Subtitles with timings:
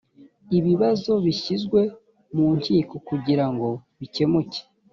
[0.57, 1.81] ibibazo bishyizwe
[2.35, 3.69] mu nkiko kugira ngo
[3.99, 4.61] bikemuke